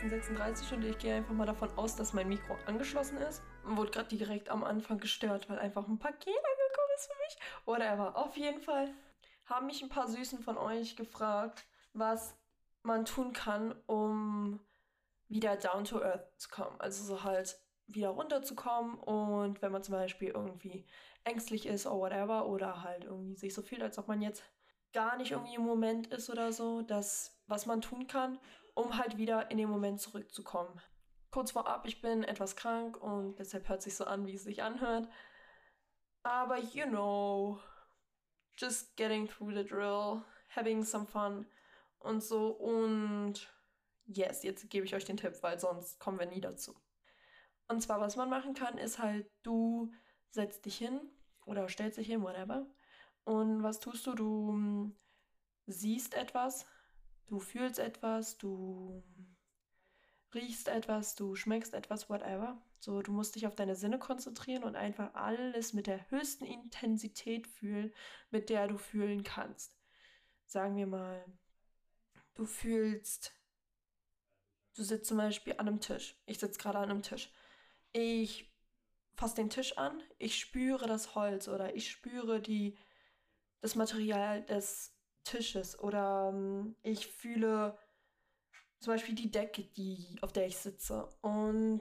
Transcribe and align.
13.36 0.00 0.74
und 0.74 0.84
ich 0.84 0.96
gehe 0.96 1.14
einfach 1.14 1.34
mal 1.34 1.44
davon 1.44 1.68
aus, 1.76 1.94
dass 1.94 2.14
mein 2.14 2.28
Mikro 2.28 2.56
angeschlossen 2.64 3.18
ist. 3.18 3.42
Wurde 3.64 3.90
gerade 3.90 4.08
direkt 4.08 4.48
am 4.48 4.64
Anfang 4.64 4.98
gestört, 4.98 5.50
weil 5.50 5.58
einfach 5.58 5.86
ein 5.86 5.98
Paket 5.98 6.28
angekommen 6.28 6.88
ist 6.96 7.12
für 7.12 7.18
mich. 7.18 7.36
Whatever. 7.66 8.16
Auf 8.16 8.34
jeden 8.36 8.62
Fall 8.62 8.94
haben 9.44 9.66
mich 9.66 9.82
ein 9.82 9.90
paar 9.90 10.08
Süßen 10.08 10.42
von 10.42 10.56
euch 10.56 10.96
gefragt, 10.96 11.66
was 11.92 12.34
man 12.82 13.04
tun 13.04 13.34
kann, 13.34 13.74
um 13.84 14.60
wieder 15.28 15.56
down 15.56 15.84
to 15.84 16.00
earth 16.00 16.32
zu 16.38 16.48
kommen. 16.48 16.80
Also 16.80 17.04
so 17.04 17.22
halt 17.22 17.60
wieder 17.86 18.08
runterzukommen 18.08 18.94
und 18.94 19.60
wenn 19.60 19.72
man 19.72 19.82
zum 19.82 19.92
Beispiel 19.92 20.28
irgendwie 20.28 20.86
ängstlich 21.24 21.66
ist 21.66 21.86
oder 21.86 21.98
whatever 21.98 22.46
oder 22.46 22.82
halt 22.82 23.04
irgendwie 23.04 23.36
sich 23.36 23.52
so 23.52 23.60
fühlt, 23.60 23.82
als 23.82 23.98
ob 23.98 24.08
man 24.08 24.22
jetzt 24.22 24.42
gar 24.92 25.16
nicht 25.16 25.32
irgendwie 25.32 25.54
im 25.54 25.64
Moment 25.64 26.06
ist 26.08 26.30
oder 26.30 26.52
so, 26.52 26.82
das, 26.82 27.38
was 27.46 27.66
man 27.66 27.80
tun 27.80 28.06
kann, 28.06 28.38
um 28.74 28.96
halt 28.96 29.16
wieder 29.16 29.50
in 29.50 29.58
den 29.58 29.68
Moment 29.68 30.00
zurückzukommen. 30.00 30.80
Kurz 31.30 31.52
vorab, 31.52 31.86
ich 31.86 32.00
bin 32.00 32.24
etwas 32.24 32.56
krank 32.56 32.96
und 32.96 33.38
deshalb 33.38 33.68
hört 33.68 33.82
sich 33.82 33.96
so 33.96 34.04
an, 34.04 34.26
wie 34.26 34.34
es 34.34 34.44
sich 34.44 34.62
anhört. 34.62 35.08
Aber 36.22 36.58
you 36.58 36.86
know, 36.86 37.60
just 38.56 38.96
getting 38.96 39.28
through 39.28 39.54
the 39.54 39.64
drill, 39.64 40.22
having 40.48 40.82
some 40.82 41.06
fun 41.06 41.46
und 41.98 42.22
so. 42.22 42.48
Und 42.48 43.48
yes, 44.06 44.42
jetzt 44.42 44.68
gebe 44.70 44.86
ich 44.86 44.94
euch 44.94 45.04
den 45.04 45.16
Tipp, 45.16 45.38
weil 45.42 45.58
sonst 45.58 45.98
kommen 45.98 46.18
wir 46.18 46.26
nie 46.26 46.40
dazu. 46.40 46.74
Und 47.68 47.80
zwar, 47.80 48.00
was 48.00 48.16
man 48.16 48.28
machen 48.28 48.54
kann, 48.54 48.78
ist 48.78 48.98
halt, 48.98 49.30
du 49.42 49.92
setzt 50.30 50.66
dich 50.66 50.76
hin 50.76 51.00
oder 51.46 51.68
stellst 51.68 51.98
dich 51.98 52.08
hin, 52.08 52.22
whatever. 52.22 52.66
Und 53.24 53.62
was 53.62 53.78
tust 53.78 54.06
du? 54.06 54.14
Du 54.14 54.48
hm, 54.48 54.96
siehst 55.66 56.14
etwas, 56.14 56.66
du 57.30 57.38
fühlst 57.38 57.78
etwas, 57.78 58.38
du 58.38 59.04
riechst 60.34 60.66
etwas, 60.66 61.14
du 61.14 61.36
schmeckst 61.36 61.74
etwas, 61.74 62.10
whatever. 62.10 62.60
So, 62.80 63.02
du 63.02 63.12
musst 63.12 63.36
dich 63.36 63.46
auf 63.46 63.54
deine 63.54 63.76
Sinne 63.76 64.00
konzentrieren 64.00 64.64
und 64.64 64.74
einfach 64.74 65.14
alles 65.14 65.72
mit 65.72 65.86
der 65.86 66.10
höchsten 66.10 66.44
Intensität 66.44 67.46
fühlen, 67.46 67.92
mit 68.30 68.50
der 68.50 68.66
du 68.66 68.78
fühlen 68.78 69.22
kannst. 69.22 69.76
Sagen 70.46 70.76
wir 70.76 70.88
mal, 70.88 71.24
du 72.34 72.44
fühlst, 72.46 73.32
du 74.74 74.82
sitzt 74.82 75.06
zum 75.06 75.18
Beispiel 75.18 75.52
an 75.52 75.68
einem 75.68 75.80
Tisch. 75.80 76.20
Ich 76.26 76.40
sitze 76.40 76.58
gerade 76.58 76.78
an 76.78 76.90
einem 76.90 77.02
Tisch. 77.02 77.32
Ich 77.92 78.52
fasse 79.14 79.36
den 79.36 79.50
Tisch 79.50 79.78
an, 79.78 80.02
ich 80.18 80.40
spüre 80.40 80.88
das 80.88 81.14
Holz 81.14 81.46
oder 81.46 81.76
ich 81.76 81.90
spüre 81.90 82.40
die, 82.40 82.76
das 83.60 83.76
Material 83.76 84.42
des 84.42 84.99
Tisches 85.30 85.78
oder 85.78 86.30
ähm, 86.32 86.74
ich 86.82 87.06
fühle 87.06 87.78
zum 88.80 88.94
Beispiel 88.94 89.14
die 89.14 89.30
Decke, 89.30 89.62
die, 89.62 90.16
auf 90.22 90.32
der 90.32 90.46
ich 90.46 90.56
sitze 90.56 91.08
und 91.20 91.80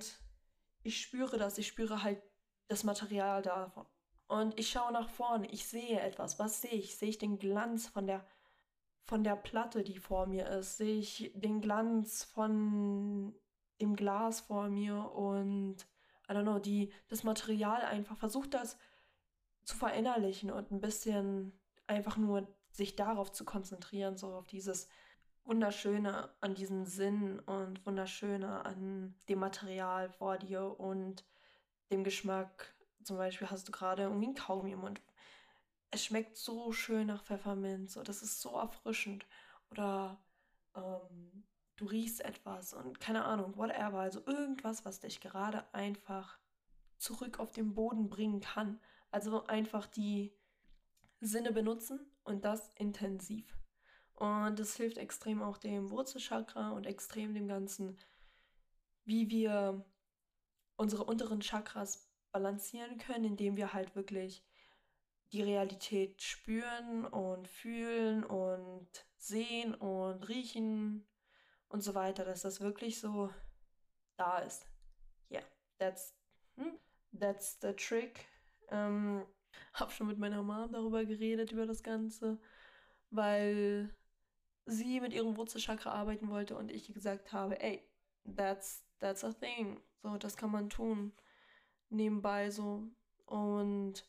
ich 0.84 1.02
spüre 1.02 1.38
das, 1.38 1.58
ich 1.58 1.68
spüre 1.68 2.04
halt 2.04 2.22
das 2.68 2.84
Material 2.84 3.42
davon. 3.42 3.86
Und 4.28 4.60
ich 4.60 4.70
schaue 4.70 4.94
nach 4.94 5.10
vorne, 5.10 5.48
ich 5.50 5.66
sehe 5.68 6.00
etwas. 6.00 6.38
Was 6.38 6.62
sehe 6.62 6.72
ich? 6.72 6.98
Sehe 6.98 7.10
ich 7.10 7.18
den 7.18 7.40
Glanz 7.40 7.88
von 7.88 8.06
der, 8.06 8.24
von 9.04 9.24
der 9.24 9.36
Platte, 9.36 9.84
die 9.84 9.98
vor 9.98 10.28
mir 10.28 10.48
ist? 10.48 10.78
Sehe 10.78 11.00
ich 11.00 11.32
den 11.34 11.62
Glanz 11.62 12.26
von 12.26 13.34
dem 13.82 13.96
Glas 13.96 14.42
vor 14.42 14.70
mir 14.70 15.12
und 15.14 15.78
I 16.30 16.34
don't 16.34 16.44
know, 16.44 16.60
die, 16.60 16.94
das 17.08 17.24
Material 17.24 17.82
einfach 17.82 18.18
versucht 18.18 18.54
das 18.54 18.78
zu 19.64 19.76
verinnerlichen 19.76 20.52
und 20.52 20.72
ein 20.72 20.82
bisschen 20.82 21.60
einfach 21.88 22.18
nur 22.18 22.48
sich 22.80 22.96
darauf 22.96 23.32
zu 23.32 23.46
konzentrieren, 23.46 24.18
so 24.18 24.34
auf 24.34 24.48
dieses 24.48 24.88
Wunderschöne 25.44 26.30
an 26.40 26.56
diesem 26.56 26.86
Sinn 26.86 27.40
und 27.42 27.86
Wunderschöne 27.86 28.66
an 28.66 29.16
dem 29.28 29.40
Material 29.40 30.10
vor 30.10 30.38
dir 30.38 30.80
und 30.80 31.26
dem 31.92 32.04
Geschmack. 32.04 32.74
Zum 33.04 33.18
Beispiel 33.18 33.50
hast 33.50 33.68
du 33.68 33.72
gerade 33.72 34.04
irgendwie 34.04 34.28
einen 34.28 34.36
Kaugummi 34.36 34.72
im 34.72 34.80
Mund. 34.80 35.02
Es 35.92 36.06
schmeckt 36.06 36.38
so 36.38 36.72
schön 36.72 37.08
nach 37.08 37.24
Pfefferminz, 37.24 37.94
so, 37.94 38.04
das 38.04 38.22
ist 38.22 38.42
so 38.42 38.56
erfrischend. 38.56 39.26
Oder 39.72 40.18
ähm, 40.76 41.44
du 41.76 41.86
riechst 41.86 42.22
etwas 42.22 42.74
und 42.74 43.02
keine 43.02 43.26
Ahnung, 43.26 43.58
whatever. 43.58 44.00
Also 44.00 44.22
irgendwas, 44.26 44.86
was 44.86 45.02
dich 45.02 45.20
gerade 45.20 45.66
einfach 45.74 46.40
zurück 46.98 47.40
auf 47.40 47.52
den 47.52 47.74
Boden 47.74 48.10
bringen 48.10 48.40
kann. 48.40 48.80
Also 49.12 49.46
einfach 49.48 49.88
die 49.88 50.34
Sinne 51.20 51.52
benutzen 51.52 52.00
und 52.30 52.46
das 52.46 52.70
intensiv. 52.76 53.58
Und 54.14 54.60
das 54.60 54.76
hilft 54.76 54.98
extrem 54.98 55.42
auch 55.42 55.58
dem 55.58 55.90
Wurzelchakra 55.92 56.72
und 56.72 56.86
extrem 56.86 57.34
dem 57.34 57.48
Ganzen, 57.48 57.98
wie 59.06 59.30
wir 59.30 59.86
unsere 60.76 61.06
unteren 61.06 61.42
Chakras 61.42 62.10
balancieren 62.32 62.98
können, 62.98 63.26
indem 63.26 63.58
wir 63.58 63.74
halt 63.74 63.96
wirklich 63.96 64.46
die 65.32 65.42
Realität 65.42 66.22
spüren 66.22 67.06
und 67.06 67.48
fühlen 67.48 68.24
und 68.24 68.90
sehen 69.18 69.76
und 69.76 70.28
riechen 70.28 71.08
und 71.68 71.82
so 71.82 71.94
weiter, 71.96 72.26
dass 72.26 72.42
das 72.42 72.62
wirklich 72.62 73.00
so 73.00 73.32
da 74.18 74.40
ist. 74.40 74.66
Yeah, 75.32 75.44
that's, 75.78 76.16
hm, 76.56 76.80
that's 77.18 77.58
the 77.62 77.74
trick. 77.74 78.26
Ähm, 78.70 79.26
hab 79.74 79.92
schon 79.92 80.08
mit 80.08 80.18
meiner 80.18 80.44
Mom 80.44 80.72
darüber 80.72 81.06
geredet, 81.06 81.52
über 81.52 81.66
das 81.66 81.84
Ganze, 81.84 82.40
weil 83.10 83.94
sie 84.66 85.00
mit 85.00 85.14
ihrem 85.14 85.38
Wurzelchakra 85.38 85.92
arbeiten 85.92 86.30
wollte 86.30 86.56
und 86.56 86.72
ich 86.72 86.94
gesagt 86.94 87.34
habe, 87.34 87.60
ey, 87.62 87.84
that's, 88.36 88.86
that's 89.00 89.24
a 89.24 89.34
thing. 89.34 89.82
So, 90.02 90.18
das 90.18 90.38
kann 90.38 90.52
man 90.52 90.70
tun. 90.70 91.14
Nebenbei 91.90 92.52
so. 92.52 92.84
Und 93.26 94.06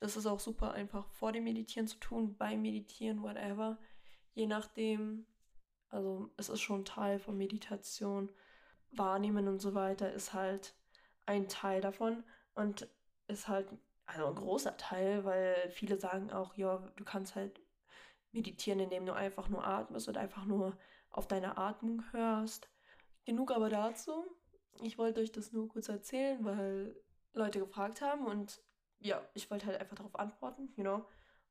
das 0.00 0.16
ist 0.16 0.26
auch 0.26 0.40
super 0.40 0.72
einfach 0.72 1.08
vor 1.10 1.32
dem 1.32 1.44
Meditieren 1.44 1.88
zu 1.88 1.98
tun, 1.98 2.36
beim 2.36 2.62
Meditieren, 2.62 3.22
whatever. 3.22 3.78
Je 4.34 4.46
nachdem, 4.46 5.26
also 5.88 6.30
es 6.36 6.48
ist 6.48 6.60
schon 6.60 6.84
Teil 6.84 7.18
von 7.18 7.36
Meditation. 7.36 8.30
Wahrnehmen 8.90 9.48
und 9.48 9.60
so 9.60 9.74
weiter 9.74 10.12
ist 10.12 10.34
halt 10.34 10.74
ein 11.26 11.48
Teil 11.48 11.80
davon 11.80 12.22
und 12.54 12.88
ist 13.26 13.48
halt 13.48 13.68
also 14.06 14.26
ein 14.26 14.34
großer 14.34 14.76
Teil, 14.76 15.24
weil 15.24 15.70
viele 15.70 15.98
sagen 15.98 16.30
auch, 16.30 16.54
ja, 16.56 16.78
du 16.96 17.04
kannst 17.04 17.34
halt 17.34 17.60
meditieren, 18.32 18.80
indem 18.80 19.06
du 19.06 19.14
einfach 19.14 19.48
nur 19.48 19.66
atmest 19.66 20.08
und 20.08 20.16
einfach 20.16 20.44
nur 20.44 20.76
auf 21.10 21.26
deine 21.26 21.56
Atmung 21.56 22.02
hörst. 22.12 22.68
Genug 23.24 23.52
aber 23.52 23.70
dazu. 23.70 24.24
Ich 24.82 24.98
wollte 24.98 25.20
euch 25.20 25.32
das 25.32 25.52
nur 25.52 25.68
kurz 25.68 25.88
erzählen, 25.88 26.44
weil 26.44 26.96
Leute 27.32 27.60
gefragt 27.60 28.00
haben 28.00 28.26
und 28.26 28.62
ja, 28.98 29.22
ich 29.34 29.50
wollte 29.50 29.66
halt 29.66 29.80
einfach 29.80 29.96
darauf 29.96 30.16
antworten, 30.16 30.72
you 30.76 30.82
know. 30.82 31.06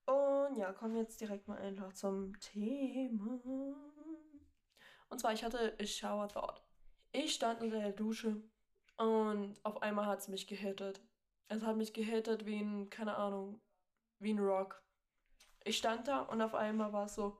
Und 0.05 0.57
ja, 0.57 0.73
kommen 0.73 0.95
wir 0.95 1.01
jetzt 1.01 1.21
direkt 1.21 1.47
mal 1.47 1.57
einfach 1.57 1.93
zum 1.93 2.37
Thema. 2.39 3.39
Und 5.09 5.19
zwar, 5.19 5.33
ich 5.33 5.43
hatte 5.43 5.75
Shower 5.85 6.27
Thought. 6.27 6.63
Ich 7.11 7.33
stand 7.33 7.61
unter 7.61 7.79
der 7.79 7.91
Dusche 7.91 8.41
und 8.97 9.55
auf 9.63 9.81
einmal 9.81 10.07
hat 10.07 10.19
es 10.19 10.27
mich 10.27 10.47
gehittet. 10.47 11.01
Es 11.53 11.61
hat 11.61 11.77
mich 11.77 11.93
gehittet 11.93 12.47
wie 12.47 12.59
ein, 12.59 12.89
keine 12.89 13.15
Ahnung, 13.15 13.61
wie 14.17 14.33
ein 14.33 14.39
Rock. 14.39 14.81
Ich 15.63 15.77
stand 15.77 16.07
da 16.07 16.21
und 16.21 16.41
auf 16.41 16.55
einmal 16.55 16.91
war 16.93 17.05
es 17.05 17.13
so, 17.13 17.37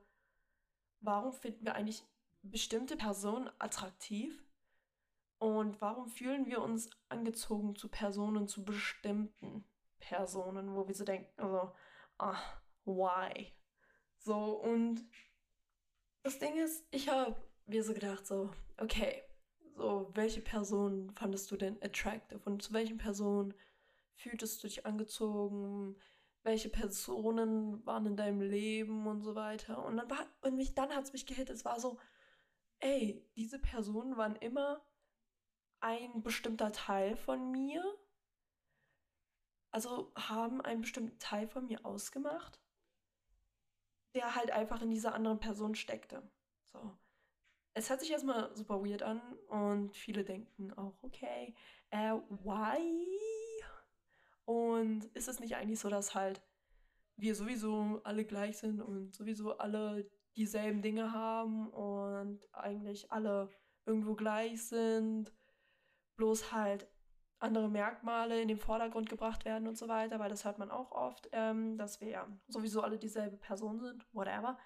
warum 1.00 1.32
finden 1.32 1.64
wir 1.66 1.74
eigentlich 1.74 2.04
bestimmte 2.42 2.96
Personen 2.96 3.50
attraktiv? 3.58 4.40
Und 5.38 5.80
warum 5.80 6.06
fühlen 6.08 6.46
wir 6.46 6.62
uns 6.62 6.88
angezogen 7.08 7.74
zu 7.74 7.88
Personen, 7.88 8.46
zu 8.46 8.64
bestimmten 8.64 9.64
Personen, 9.98 10.76
wo 10.76 10.86
wir 10.86 10.94
so 10.94 11.04
denken, 11.04 11.28
also, 11.36 11.72
ah, 12.18 12.38
why? 12.84 13.52
So, 14.18 14.60
und 14.60 15.04
das 16.22 16.38
Ding 16.38 16.56
ist, 16.56 16.86
ich 16.92 17.08
habe 17.08 17.34
mir 17.66 17.82
so 17.82 17.92
gedacht, 17.92 18.26
so, 18.26 18.50
okay, 18.78 19.24
so, 19.76 20.08
welche 20.14 20.40
Person 20.40 21.10
fandest 21.16 21.50
du 21.50 21.56
denn 21.56 21.82
attractive 21.82 22.40
und 22.44 22.62
zu 22.62 22.72
welchen 22.72 22.96
Personen 22.96 23.52
fühltest 24.16 24.62
du 24.62 24.68
dich 24.68 24.86
angezogen? 24.86 25.96
Welche 26.42 26.68
Personen 26.68 27.84
waren 27.86 28.06
in 28.06 28.16
deinem 28.16 28.40
Leben 28.40 29.06
und 29.06 29.22
so 29.22 29.34
weiter? 29.34 29.84
Und 29.84 29.96
dann 29.96 30.10
war, 30.10 30.26
und 30.42 30.56
mich, 30.56 30.74
dann 30.74 30.94
hat 30.94 31.04
es 31.04 31.12
mich 31.12 31.26
gehittet. 31.26 31.56
Es 31.56 31.64
war 31.64 31.80
so, 31.80 31.98
ey, 32.80 33.26
diese 33.36 33.58
Personen 33.58 34.16
waren 34.16 34.36
immer 34.36 34.84
ein 35.80 36.22
bestimmter 36.22 36.72
Teil 36.72 37.16
von 37.16 37.50
mir. 37.50 37.82
Also 39.70 40.12
haben 40.16 40.60
einen 40.60 40.82
bestimmten 40.82 41.18
Teil 41.18 41.48
von 41.48 41.66
mir 41.66 41.84
ausgemacht, 41.84 42.60
der 44.14 44.34
halt 44.36 44.50
einfach 44.52 44.82
in 44.82 44.90
dieser 44.90 45.14
anderen 45.14 45.40
Person 45.40 45.74
steckte. 45.74 46.30
So 46.62 46.96
es 47.74 47.90
hört 47.90 48.00
sich 48.00 48.10
erstmal 48.12 48.54
super 48.56 48.84
weird 48.84 49.02
an 49.02 49.20
und 49.48 49.94
viele 49.96 50.24
denken 50.24 50.72
auch, 50.74 50.94
okay, 51.02 51.54
äh, 51.90 52.12
why? 52.28 53.18
Und 54.44 55.04
ist 55.14 55.28
es 55.28 55.40
nicht 55.40 55.56
eigentlich 55.56 55.80
so, 55.80 55.88
dass 55.88 56.14
halt 56.14 56.42
wir 57.16 57.34
sowieso 57.34 58.00
alle 58.04 58.24
gleich 58.24 58.58
sind 58.58 58.80
und 58.80 59.14
sowieso 59.14 59.56
alle 59.58 60.10
dieselben 60.36 60.82
Dinge 60.82 61.12
haben 61.12 61.68
und 61.68 62.40
eigentlich 62.52 63.10
alle 63.12 63.48
irgendwo 63.86 64.14
gleich 64.14 64.66
sind, 64.66 65.32
bloß 66.16 66.52
halt 66.52 66.88
andere 67.38 67.68
Merkmale 67.68 68.40
in 68.40 68.48
den 68.48 68.56
Vordergrund 68.56 69.08
gebracht 69.08 69.44
werden 69.44 69.68
und 69.68 69.76
so 69.76 69.86
weiter, 69.86 70.18
weil 70.18 70.30
das 70.30 70.44
hört 70.44 70.58
man 70.58 70.70
auch 70.70 70.92
oft, 70.92 71.28
ähm, 71.32 71.76
dass 71.76 72.00
wir 72.00 72.08
ja 72.08 72.28
sowieso 72.48 72.80
alle 72.80 72.98
dieselbe 72.98 73.36
Person 73.36 73.78
sind, 73.80 74.06
whatever. 74.12 74.58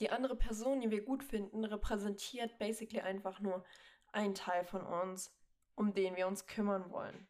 Die 0.00 0.10
andere 0.10 0.36
Person, 0.36 0.80
die 0.80 0.90
wir 0.90 1.04
gut 1.04 1.22
finden, 1.22 1.64
repräsentiert 1.64 2.58
basically 2.58 3.00
einfach 3.00 3.40
nur 3.40 3.64
einen 4.12 4.34
Teil 4.34 4.64
von 4.64 4.82
uns, 4.82 5.34
um 5.74 5.94
den 5.94 6.16
wir 6.16 6.26
uns 6.26 6.46
kümmern 6.46 6.90
wollen. 6.90 7.28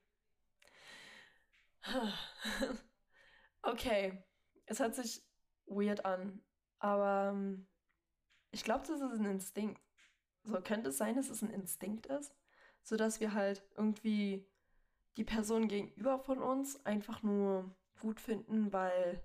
okay, 3.63 4.25
es 4.67 4.81
hört 4.81 4.95
sich 4.95 5.25
weird 5.67 6.05
an, 6.05 6.43
aber 6.79 7.31
ähm, 7.33 7.67
ich 8.51 8.65
glaube, 8.65 8.85
das 8.87 9.01
ist 9.01 9.19
ein 9.19 9.25
Instinkt. 9.27 9.81
So 10.45 10.61
könnte 10.61 10.91
es 10.91 10.99
sein, 10.99 11.17
dass 11.17 11.29
es 11.29 11.43
ein 11.43 11.51
Instinkt 11.51 12.07
ist, 12.07 12.35
sodass 12.83 13.21
wir 13.21 13.35
halt 13.35 13.63
irgendwie 13.77 14.47
die 15.17 15.25
Person 15.25 15.69
gegenüber 15.69 16.19
von 16.21 16.39
uns 16.39 16.85
einfach 16.87 17.23
nur 17.23 17.75
gut 18.01 18.21
finden, 18.21 18.73
weil 18.73 19.23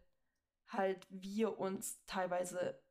halt 0.68 1.06
wir 1.10 1.60
uns 1.60 2.04
teilweise 2.06 2.82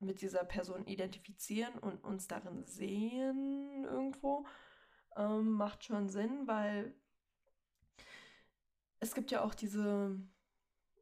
mit 0.00 0.20
dieser 0.20 0.44
Person 0.44 0.86
identifizieren 0.86 1.78
und 1.78 2.02
uns 2.02 2.26
darin 2.26 2.66
sehen 2.66 3.84
irgendwo. 3.84 4.46
Ähm, 5.16 5.52
macht 5.52 5.84
schon 5.84 6.08
Sinn, 6.08 6.46
weil 6.46 6.94
es 9.04 9.14
gibt 9.14 9.30
ja 9.30 9.44
auch 9.44 9.54
diese, 9.54 10.18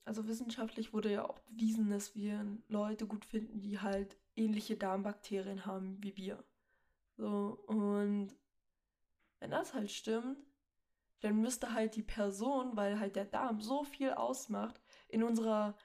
also 0.04 0.26
wissenschaftlich 0.26 0.92
wurde 0.92 1.12
ja 1.12 1.24
auch 1.24 1.38
bewiesen, 1.40 1.88
dass 1.88 2.16
wir 2.16 2.44
Leute 2.68 3.06
gut 3.06 3.24
finden, 3.24 3.60
die 3.60 3.78
halt 3.78 4.18
ähnliche 4.34 4.76
Darmbakterien 4.76 5.66
haben 5.66 6.02
wie 6.02 6.16
wir. 6.16 6.42
So, 7.16 7.62
und 7.68 8.34
wenn 9.38 9.50
das 9.52 9.72
halt 9.72 9.92
stimmt, 9.92 10.38
dann 11.20 11.40
müsste 11.40 11.72
halt 11.72 11.94
die 11.94 12.02
Person, 12.02 12.76
weil 12.76 12.98
halt 12.98 13.14
der 13.14 13.24
Darm 13.24 13.60
so 13.60 13.84
viel 13.84 14.10
ausmacht, 14.10 14.80
in 15.08 15.22
unserer, 15.22 15.76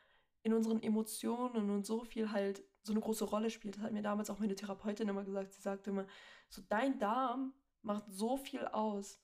in 0.42 0.54
unseren 0.54 0.82
Emotionen 0.82 1.70
und 1.70 1.86
so 1.86 2.04
viel 2.04 2.32
halt 2.32 2.64
so 2.82 2.94
eine 2.94 3.02
große 3.02 3.26
Rolle 3.26 3.52
spielt. 3.52 3.76
Das 3.76 3.84
hat 3.84 3.92
mir 3.92 4.02
damals 4.02 4.32
auch 4.32 4.40
meine 4.40 4.56
Therapeutin 4.56 5.08
immer 5.08 5.24
gesagt. 5.24 5.54
Sie 5.54 5.62
sagte 5.62 5.92
immer, 5.92 6.08
so 6.50 6.64
dein 6.68 6.98
Darm 6.98 7.54
macht 7.84 8.06
so 8.10 8.38
viel 8.38 8.66
aus. 8.66 9.22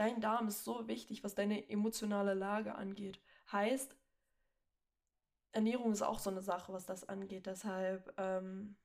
Dein 0.00 0.22
Darm 0.22 0.48
ist 0.48 0.64
so 0.64 0.88
wichtig, 0.88 1.24
was 1.24 1.34
deine 1.34 1.68
emotionale 1.68 2.32
Lage 2.32 2.74
angeht. 2.74 3.20
Heißt, 3.52 3.94
Ernährung 5.52 5.92
ist 5.92 6.00
auch 6.00 6.18
so 6.18 6.30
eine 6.30 6.40
Sache, 6.40 6.72
was 6.72 6.86
das 6.86 7.06
angeht. 7.06 7.44
Deshalb 7.44 8.10
ähm, 8.16 8.78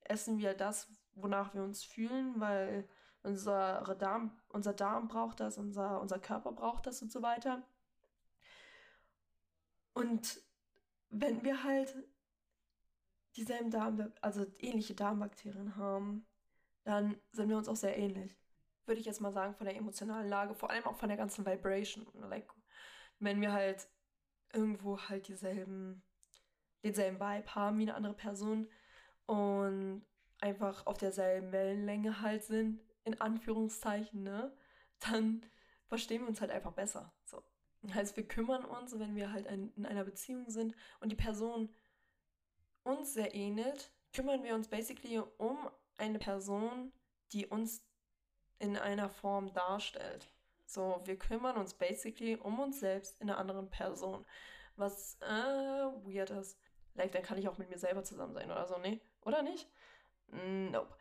essen 0.00 0.38
wir 0.38 0.54
das, 0.54 0.90
wonach 1.12 1.54
wir 1.54 1.62
uns 1.62 1.84
fühlen, 1.84 2.40
weil 2.40 2.88
unsere 3.22 3.96
Darm, 3.96 4.36
unser 4.48 4.72
Darm 4.72 5.06
braucht 5.06 5.38
das, 5.38 5.56
unser, 5.56 6.00
unser 6.00 6.18
Körper 6.18 6.50
braucht 6.50 6.88
das 6.88 7.00
und 7.00 7.12
so 7.12 7.22
weiter. 7.22 7.62
Und 9.92 10.42
wenn 11.10 11.44
wir 11.44 11.62
halt 11.62 11.94
dieselben 13.36 13.70
Darm, 13.70 14.12
also 14.20 14.44
ähnliche 14.58 14.96
Darmbakterien 14.96 15.76
haben, 15.76 16.26
dann 16.82 17.20
sind 17.30 17.48
wir 17.50 17.56
uns 17.56 17.68
auch 17.68 17.76
sehr 17.76 17.96
ähnlich. 17.96 18.36
Würde 18.88 19.00
ich 19.00 19.06
jetzt 19.06 19.20
mal 19.20 19.32
sagen, 19.32 19.54
von 19.54 19.66
der 19.66 19.76
emotionalen 19.76 20.28
Lage, 20.28 20.54
vor 20.54 20.70
allem 20.70 20.84
auch 20.84 20.96
von 20.96 21.10
der 21.10 21.18
ganzen 21.18 21.44
Vibration. 21.44 22.06
Like, 22.28 22.48
wenn 23.18 23.40
wir 23.40 23.52
halt 23.52 23.86
irgendwo 24.52 24.98
halt 24.98 25.28
dieselben, 25.28 26.02
denselben 26.82 27.20
Vibe 27.20 27.54
haben 27.54 27.78
wie 27.78 27.82
eine 27.82 27.94
andere 27.94 28.14
Person 28.14 28.66
und 29.26 30.06
einfach 30.40 30.86
auf 30.86 30.96
derselben 30.96 31.52
Wellenlänge 31.52 32.22
halt 32.22 32.44
sind, 32.44 32.80
in 33.04 33.20
Anführungszeichen, 33.20 34.22
ne, 34.22 34.56
dann 35.00 35.44
verstehen 35.86 36.22
wir 36.22 36.28
uns 36.28 36.40
halt 36.40 36.50
einfach 36.50 36.72
besser. 36.72 37.12
So. 37.24 37.42
Heißt, 37.92 38.16
wir 38.16 38.26
kümmern 38.26 38.64
uns, 38.64 38.98
wenn 38.98 39.16
wir 39.16 39.32
halt 39.32 39.46
ein, 39.46 39.72
in 39.76 39.86
einer 39.86 40.04
Beziehung 40.04 40.48
sind 40.48 40.74
und 41.00 41.10
die 41.10 41.16
Person 41.16 41.74
uns 42.84 43.12
sehr 43.12 43.34
ähnelt, 43.34 43.92
kümmern 44.14 44.42
wir 44.44 44.54
uns 44.54 44.68
basically 44.68 45.18
um 45.36 45.68
eine 45.98 46.18
Person, 46.18 46.92
die 47.32 47.46
uns 47.46 47.87
in 48.58 48.76
einer 48.76 49.08
Form 49.08 49.52
darstellt. 49.52 50.26
So, 50.66 51.00
wir 51.04 51.18
kümmern 51.18 51.56
uns 51.56 51.74
basically 51.74 52.36
um 52.36 52.60
uns 52.60 52.80
selbst 52.80 53.20
in 53.20 53.30
einer 53.30 53.38
anderen 53.38 53.70
Person. 53.70 54.26
Was 54.76 55.18
äh, 55.22 55.26
weird 55.26 56.30
ist. 56.30 56.58
Like, 56.94 57.12
dann 57.12 57.22
kann 57.22 57.38
ich 57.38 57.48
auch 57.48 57.58
mit 57.58 57.70
mir 57.70 57.78
selber 57.78 58.04
zusammen 58.04 58.34
sein 58.34 58.50
oder 58.50 58.66
so, 58.66 58.78
ne? 58.78 59.00
Oder 59.24 59.42
nicht? 59.42 59.68
Nope. 60.30 60.94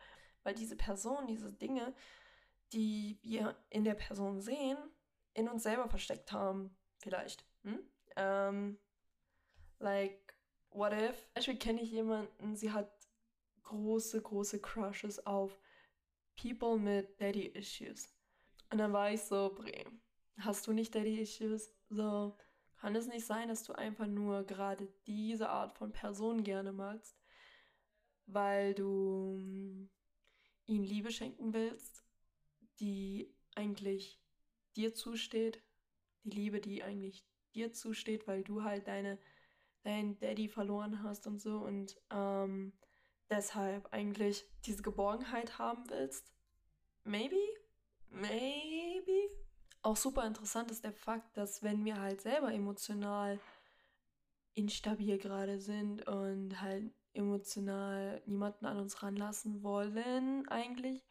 Weil 0.44 0.56
diese 0.56 0.76
Person, 0.76 1.28
diese 1.28 1.52
Dinge, 1.52 1.94
die 2.74 3.20
wir 3.22 3.56
in 3.70 3.84
der 3.84 3.96
Person 3.96 4.40
sehen, 4.40 4.78
in 5.34 5.50
uns 5.50 5.64
selber 5.64 5.88
versteckt 5.90 6.32
haben. 6.32 6.76
Vielleicht. 7.00 7.46
Hm? 7.64 7.80
Ähm, 8.16 8.80
like, 9.80 10.36
what 10.70 10.94
if? 10.94 11.16
Zum 11.16 11.34
Beispiel 11.36 11.60
kenne 11.60 11.82
ich 11.82 11.92
jemanden, 11.92 12.56
sie 12.56 12.72
hat 12.72 12.92
große, 13.64 14.22
große 14.22 14.62
Crushes 14.62 15.26
auf 15.26 15.60
People 16.42 16.78
mit 16.78 17.20
Daddy-Issues. 17.20 18.14
Und 18.72 18.78
dann 18.78 18.94
war 18.94 19.12
ich 19.12 19.22
so, 19.22 19.54
Bre, 19.56 19.86
hast 20.40 20.68
du 20.68 20.74
nicht 20.74 20.94
Daddy-Issues? 20.96 21.74
So, 21.90 22.38
kann 22.78 22.96
es 22.96 23.08
nicht 23.08 23.26
sein, 23.26 23.48
dass 23.48 23.64
du 23.64 23.74
einfach 23.74 24.08
nur 24.08 24.44
gerade 24.44 24.88
diese 25.08 25.50
Art 25.50 25.74
von 25.74 25.92
Person 25.92 26.44
gerne 26.44 26.72
magst, 26.72 27.18
weil 28.28 28.74
du 28.74 29.36
hm, 29.36 29.90
ihm 30.68 30.84
Liebe 30.84 31.12
schenken 31.12 31.54
willst, 31.54 32.04
die 32.80 33.34
eigentlich 33.56 34.22
dir 34.76 34.94
zusteht, 34.94 35.64
die 36.24 36.32
Liebe, 36.32 36.62
die 36.62 36.84
eigentlich 36.84 37.26
dir 37.56 37.74
zusteht, 37.74 38.28
weil 38.28 38.44
du 38.44 38.64
halt 38.64 38.88
deine, 38.88 39.18
deinen 39.82 40.20
Daddy 40.20 40.48
verloren 40.48 41.02
hast 41.02 41.26
und 41.26 41.42
so 41.42 41.60
und 41.60 42.00
ähm, 42.12 42.74
deshalb 43.30 43.92
eigentlich 43.94 44.46
diese 44.66 44.84
Geborgenheit 44.84 45.60
haben 45.60 45.90
willst. 45.90 46.32
Maybe? 47.04 47.36
Maybe. 48.10 49.30
Auch 49.82 49.98
super 49.98 50.26
interessant 50.26 50.72
ist 50.72 50.84
der 50.84 50.94
Fakt, 50.94 51.38
dass 51.38 51.64
wenn 51.64 51.86
wir 51.86 52.00
halt 52.00 52.22
selber 52.22 52.54
emotional 52.54 53.40
instabil 54.54 55.18
gerade 55.18 55.60
sind 55.60 56.08
und 56.08 56.62
halt 56.62 56.92
emotional 57.14 58.22
niemanden 58.26 58.66
an 58.66 58.78
uns 58.78 59.02
ranlassen 59.04 59.64
wollen 59.64 60.48
eigentlich, 60.50 61.04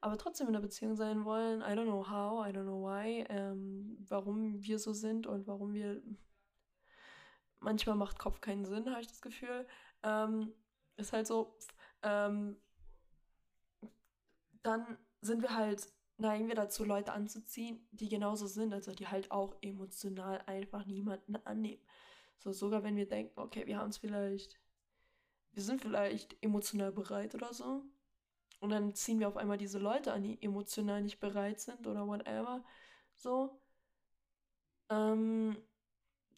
aber 0.00 0.18
trotzdem 0.18 0.48
in 0.48 0.54
einer 0.54 0.62
Beziehung 0.62 0.96
sein 0.96 1.24
wollen. 1.24 1.60
I 1.60 1.76
don't 1.78 1.84
know 1.84 2.08
how, 2.08 2.46
I 2.46 2.50
don't 2.50 2.64
know 2.64 2.82
why, 2.82 3.24
ähm, 3.28 3.96
warum 4.08 4.62
wir 4.62 4.78
so 4.78 4.92
sind 4.92 5.26
und 5.26 5.46
warum 5.46 5.72
wir... 5.72 6.02
Manchmal 7.60 7.96
macht 7.96 8.18
Kopf 8.18 8.42
keinen 8.42 8.66
Sinn, 8.66 8.90
habe 8.90 9.00
ich 9.00 9.06
das 9.06 9.22
Gefühl. 9.22 9.66
Ähm, 10.02 10.52
ist 10.96 11.12
halt 11.12 11.26
so. 11.26 11.56
Ähm, 12.02 12.56
dann 14.62 14.98
sind 15.20 15.42
wir 15.42 15.54
halt 15.54 15.88
neigen 16.16 16.48
wir 16.48 16.54
dazu, 16.54 16.84
Leute 16.84 17.12
anzuziehen, 17.12 17.86
die 17.90 18.08
genauso 18.08 18.46
sind, 18.46 18.72
also 18.72 18.92
die 18.92 19.08
halt 19.08 19.30
auch 19.30 19.54
emotional 19.62 20.40
einfach 20.46 20.86
niemanden 20.86 21.36
annehmen. 21.44 21.82
So, 22.38 22.52
sogar 22.52 22.82
wenn 22.84 22.96
wir 22.96 23.08
denken, 23.08 23.40
okay, 23.40 23.66
wir 23.66 23.78
haben 23.78 23.90
es 23.90 23.98
vielleicht, 23.98 24.60
wir 25.52 25.62
sind 25.62 25.80
vielleicht 25.80 26.36
emotional 26.42 26.92
bereit 26.92 27.34
oder 27.34 27.52
so. 27.52 27.84
Und 28.60 28.70
dann 28.70 28.94
ziehen 28.94 29.18
wir 29.20 29.28
auf 29.28 29.36
einmal 29.36 29.58
diese 29.58 29.78
Leute 29.78 30.12
an, 30.12 30.22
die 30.22 30.40
emotional 30.42 31.02
nicht 31.02 31.20
bereit 31.20 31.60
sind 31.60 31.86
oder 31.86 32.06
whatever. 32.06 32.64
So. 33.16 33.60
Ähm, 34.90 35.56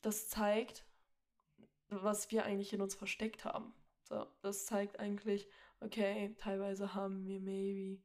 das 0.02 0.28
zeigt, 0.28 0.84
was 1.88 2.30
wir 2.30 2.44
eigentlich 2.44 2.72
in 2.72 2.80
uns 2.80 2.94
versteckt 2.94 3.44
haben. 3.44 3.74
So, 4.08 4.24
das 4.40 4.66
zeigt 4.66 5.00
eigentlich, 5.00 5.48
okay, 5.80 6.32
teilweise 6.38 6.94
haben 6.94 7.26
wir 7.26 7.40
maybe 7.40 8.00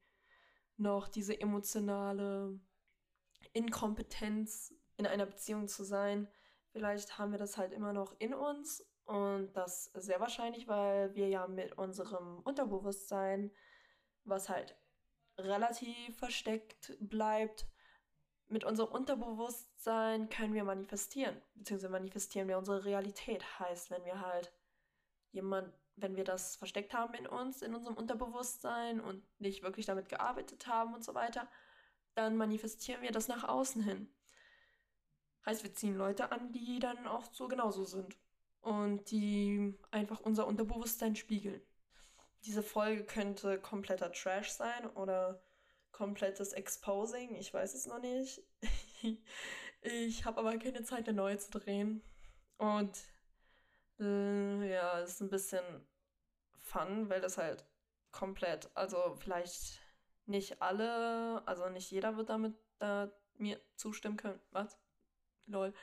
noch 0.77 1.07
diese 1.07 1.39
emotionale 1.39 2.59
Inkompetenz 3.53 4.73
in 4.97 5.05
einer 5.05 5.27
Beziehung 5.27 5.67
zu 5.67 5.83
sein. 5.83 6.27
Vielleicht 6.71 7.19
haben 7.19 7.31
wir 7.31 7.37
das 7.37 7.57
halt 7.57 7.71
immer 7.71 7.93
noch 7.93 8.15
in 8.19 8.33
uns 8.33 8.83
und 9.03 9.53
das 9.53 9.91
sehr 9.93 10.19
wahrscheinlich, 10.19 10.67
weil 10.67 11.13
wir 11.13 11.27
ja 11.27 11.47
mit 11.47 11.77
unserem 11.77 12.39
Unterbewusstsein, 12.39 13.51
was 14.23 14.49
halt 14.49 14.75
relativ 15.37 16.17
versteckt 16.17 16.97
bleibt, 16.99 17.67
mit 18.47 18.63
unserem 18.63 18.91
Unterbewusstsein 18.91 20.29
können 20.29 20.55
wir 20.55 20.63
manifestieren, 20.63 21.39
beziehungsweise 21.53 21.91
manifestieren 21.91 22.47
wir 22.47 22.57
unsere 22.57 22.85
Realität. 22.85 23.59
Heißt, 23.59 23.91
wenn 23.91 24.03
wir 24.03 24.19
halt 24.19 24.51
jemand 25.31 25.71
wenn 25.95 26.15
wir 26.15 26.23
das 26.23 26.55
versteckt 26.55 26.93
haben 26.93 27.13
in 27.13 27.27
uns, 27.27 27.61
in 27.61 27.75
unserem 27.75 27.97
Unterbewusstsein 27.97 28.99
und 28.99 29.23
nicht 29.39 29.63
wirklich 29.63 29.85
damit 29.85 30.09
gearbeitet 30.09 30.67
haben 30.67 30.93
und 30.93 31.03
so 31.03 31.13
weiter, 31.13 31.49
dann 32.15 32.37
manifestieren 32.37 33.01
wir 33.01 33.11
das 33.11 33.27
nach 33.27 33.43
außen 33.43 33.83
hin. 33.83 34.13
Heißt, 35.45 35.63
wir 35.63 35.73
ziehen 35.73 35.95
Leute 35.95 36.31
an, 36.31 36.51
die 36.51 36.79
dann 36.79 37.07
auch 37.07 37.33
so 37.33 37.47
genauso 37.47 37.83
sind 37.83 38.17
und 38.61 39.09
die 39.11 39.73
einfach 39.89 40.19
unser 40.19 40.47
Unterbewusstsein 40.47 41.15
spiegeln. 41.15 41.61
diese 42.43 42.63
Folge 42.63 43.03
könnte 43.03 43.59
kompletter 43.59 44.11
Trash 44.11 44.49
sein 44.49 44.87
oder 44.95 45.43
komplettes 45.91 46.53
Exposing. 46.53 47.35
Ich 47.35 47.53
weiß 47.53 47.75
es 47.75 47.85
noch 47.85 47.99
nicht. 47.99 48.41
ich 49.81 50.25
habe 50.25 50.39
aber 50.39 50.57
keine 50.57 50.83
Zeit, 50.83 51.07
eine 51.07 51.15
neue 51.15 51.37
zu 51.37 51.51
drehen. 51.51 52.01
Und 52.57 52.97
ja, 54.01 54.99
es 54.99 55.11
ist 55.11 55.21
ein 55.21 55.29
bisschen 55.29 55.63
fun, 56.57 57.09
weil 57.09 57.21
das 57.21 57.37
halt 57.37 57.65
komplett, 58.11 58.69
also 58.75 59.15
vielleicht 59.15 59.79
nicht 60.25 60.61
alle, 60.61 61.45
also 61.47 61.69
nicht 61.69 61.91
jeder 61.91 62.17
wird 62.17 62.29
damit 62.29 62.55
äh, 62.79 63.07
mir 63.37 63.59
zustimmen 63.75 64.17
können. 64.17 64.39
Was? 64.51 64.77
Lol. 65.45 65.73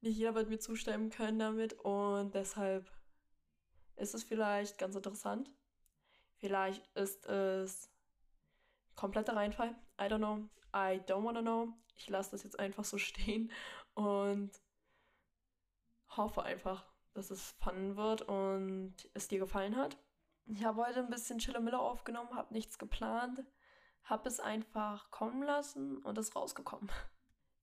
Nicht 0.00 0.16
jeder 0.16 0.34
wird 0.34 0.48
mir 0.48 0.58
zustimmen 0.58 1.10
können 1.10 1.38
damit 1.38 1.72
und 1.74 2.34
deshalb 2.34 2.90
ist 3.96 4.14
es 4.14 4.24
vielleicht 4.24 4.78
ganz 4.78 4.94
interessant. 4.94 5.50
Vielleicht 6.36 6.86
ist 6.94 7.26
es 7.26 7.90
kompletter 8.94 9.34
Reinfall. 9.34 9.74
I 9.98 10.04
don't 10.04 10.18
know. 10.18 10.48
I 10.74 11.00
don't 11.06 11.24
wanna 11.24 11.40
know. 11.40 11.72
Ich 11.96 12.08
lasse 12.08 12.32
das 12.32 12.42
jetzt 12.44 12.58
einfach 12.58 12.84
so 12.84 12.98
stehen 12.98 13.50
und 13.94 14.50
hoffe 16.10 16.42
einfach, 16.42 16.84
dass 17.16 17.30
es 17.30 17.52
fun 17.52 17.96
wird 17.96 18.22
und 18.22 18.94
es 19.14 19.28
dir 19.28 19.38
gefallen 19.38 19.76
hat. 19.76 19.96
Ich 20.46 20.64
habe 20.64 20.86
heute 20.86 21.00
ein 21.00 21.10
bisschen 21.10 21.38
Chiller 21.38 21.60
Miller 21.60 21.80
aufgenommen, 21.80 22.34
habe 22.34 22.52
nichts 22.52 22.78
geplant, 22.78 23.44
habe 24.04 24.28
es 24.28 24.38
einfach 24.38 25.10
kommen 25.10 25.42
lassen 25.42 25.98
und 25.98 26.18
ist 26.18 26.36
rausgekommen. 26.36 26.90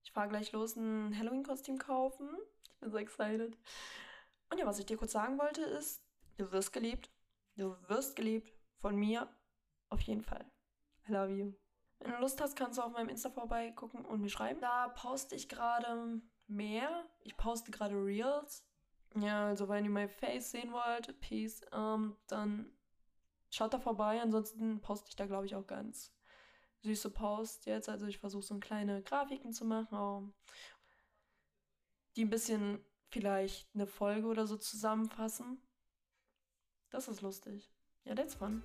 Ich 0.04 0.12
fahre 0.12 0.28
gleich 0.28 0.52
los, 0.52 0.76
ein 0.76 1.18
Halloween-Kostüm 1.18 1.78
kaufen. 1.78 2.28
Ich 2.74 2.80
bin 2.80 2.92
so 2.92 2.98
excited. 2.98 3.58
Und 4.50 4.60
ja, 4.60 4.66
was 4.66 4.80
ich 4.80 4.86
dir 4.86 4.98
kurz 4.98 5.14
sagen 5.14 5.40
wollte 5.40 5.62
ist, 5.62 6.04
du 6.38 6.52
wirst 6.52 6.74
geliebt. 6.74 7.10
Du 7.56 7.76
wirst 7.88 8.16
geliebt 8.16 8.52
von 8.82 8.96
mir 8.96 9.30
auf 9.90 10.02
jeden 10.02 10.24
Fall. 10.24 10.46
I 11.08 11.14
love 11.14 11.32
you. 11.32 11.54
Wenn 12.00 12.12
du 12.12 12.18
Lust 12.18 12.42
hast, 12.42 12.58
kannst 12.58 12.78
du 12.78 12.82
auf 12.82 12.92
meinem 12.92 13.10
Insta 13.10 13.30
vorbeigucken 13.30 14.04
und 14.04 14.20
mir 14.20 14.30
schreiben. 14.30 14.60
Da 14.60 14.90
poste 14.90 15.36
ich 15.36 15.48
gerade 15.48 16.22
mehr. 16.48 17.06
Ich 17.22 17.38
poste 17.38 17.72
gerade 17.72 17.96
Reels. 17.96 18.66
Ja, 19.16 19.48
also 19.48 19.70
wenn 19.70 19.86
ihr 19.86 19.92
mein 19.92 20.10
Face 20.10 20.52
sehen 20.52 20.72
wollt, 20.72 21.20
peace, 21.20 21.62
ähm, 21.72 22.18
dann 22.28 22.72
schaut 23.50 23.74
da 23.74 23.80
vorbei. 23.80 24.22
Ansonsten 24.22 24.82
poste 24.82 25.10
ich 25.10 25.16
da, 25.16 25.26
glaube 25.26 25.46
ich, 25.46 25.56
auch 25.56 25.68
ganz 25.68 26.14
süße 26.82 27.12
Posts 27.12 27.66
jetzt. 27.66 27.90
Also 27.90 28.08
ich 28.08 28.20
versuche 28.20 28.44
so 28.44 28.58
kleine 28.60 29.04
Grafiken 29.04 29.54
zu 29.54 29.66
machen, 29.66 29.96
auch, 29.96 30.24
die 32.16 32.26
ein 32.26 32.30
bisschen 32.30 32.84
vielleicht 33.10 33.74
eine 33.74 33.88
Folge 33.88 34.28
oder 34.28 34.48
so 34.48 34.58
zusammenfassen. 34.58 35.62
Das 36.90 37.08
ist 37.08 37.22
lustig. 37.22 37.72
Ja, 38.04 38.16
that's 38.16 38.36
fun. 38.36 38.62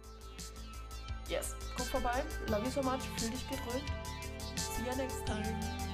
Yes, 1.29 1.55
guck 1.77 1.87
vorbei. 1.87 2.25
Love 2.49 2.65
you 2.65 2.71
so 2.71 2.83
much. 2.83 3.03
Fühl 3.19 3.31
dich 3.31 3.49
gedrückt. 3.49 3.93
See 4.57 4.83
you 4.83 4.97
next 4.97 5.25
time. 5.27 5.88